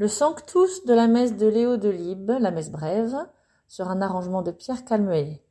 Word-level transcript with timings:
Le 0.00 0.06
Sanctus 0.06 0.84
de 0.84 0.94
la 0.94 1.08
messe 1.08 1.36
de 1.36 1.48
Léo 1.48 1.76
de 1.76 1.88
Libe, 1.88 2.30
la 2.38 2.52
messe 2.52 2.70
brève, 2.70 3.16
sur 3.66 3.88
un 3.88 4.00
arrangement 4.00 4.42
de 4.42 4.52
Pierre 4.52 4.84
Calmeet. 4.84 5.42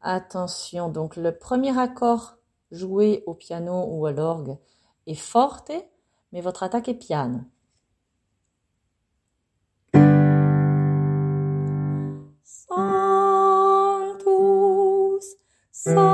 Attention, 0.00 0.88
donc 0.88 1.16
le 1.16 1.36
premier 1.36 1.78
accord 1.78 2.38
joué 2.70 3.22
au 3.26 3.34
piano 3.34 3.84
ou 3.90 4.06
à 4.06 4.12
l'orgue 4.12 4.56
est 5.06 5.14
forte, 5.14 5.72
mais 6.32 6.40
votre 6.40 6.62
attaque 6.62 6.88
est 6.88 6.94
piano. 6.94 7.40
Sanctus, 12.42 12.76
Sanctus, 15.70 16.11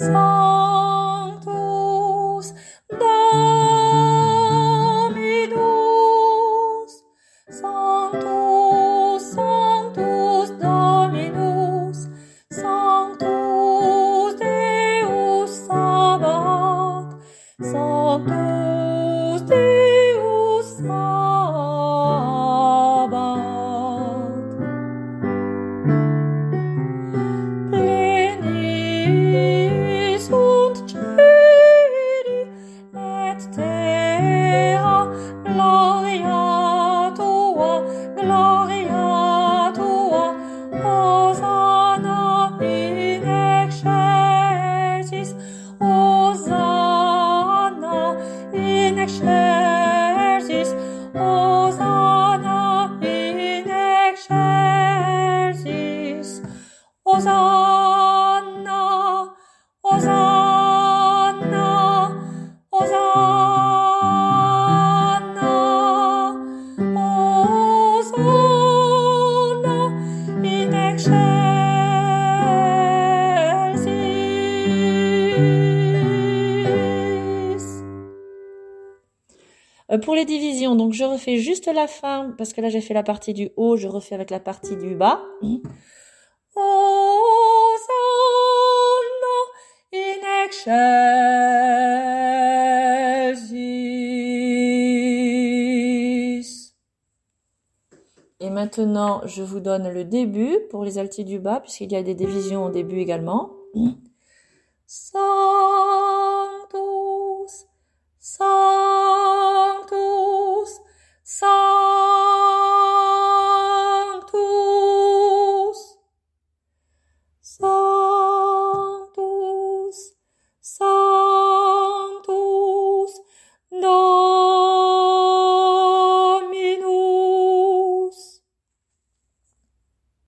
Sanctus, 0.00 1.44
Dominus, 2.88 3.12
Sanctus, 7.50 9.22
Sanctus, 9.34 10.50
Dominus, 10.58 12.08
Sanctus 12.50 14.34
Deus 14.40 15.52
Sabaoth, 15.68 17.12
Sanctus 17.60 18.69
Euh, 79.90 79.98
pour 79.98 80.14
les 80.14 80.24
divisions, 80.24 80.76
donc 80.76 80.92
je 80.92 81.04
refais 81.04 81.36
juste 81.38 81.66
la 81.66 81.86
fin, 81.88 82.32
parce 82.38 82.52
que 82.52 82.60
là 82.60 82.68
j'ai 82.68 82.80
fait 82.80 82.94
la 82.94 83.02
partie 83.02 83.34
du 83.34 83.50
haut, 83.56 83.76
je 83.76 83.88
refais 83.88 84.14
avec 84.14 84.30
la 84.30 84.38
partie 84.40 84.76
du 84.76 84.94
bas. 84.94 85.20
Et 98.42 98.48
maintenant, 98.48 99.20
je 99.26 99.42
vous 99.42 99.60
donne 99.60 99.88
le 99.90 100.04
début 100.04 100.56
pour 100.70 100.84
les 100.84 100.98
altis 100.98 101.24
du 101.24 101.38
bas, 101.38 101.60
puisqu'il 101.60 101.92
y 101.92 101.96
a 101.96 102.02
des 102.02 102.14
divisions 102.14 102.64
au 102.64 102.70
début 102.70 102.98
également. 103.00 103.50